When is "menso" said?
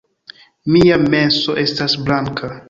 1.15-1.59